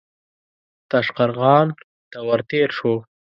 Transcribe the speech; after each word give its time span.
تاشقرغان 0.89 1.67
ته 2.11 2.19
ور 2.27 2.41
تېر 2.49 2.69
شو. 2.77 2.93